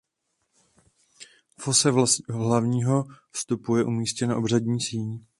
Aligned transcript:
V 1.59 1.67
ose 1.67 1.91
hlavního 2.29 3.05
vstupu 3.31 3.75
je 3.75 3.83
umístěna 3.85 4.35
obřadní 4.37 4.81
síň. 4.81 5.19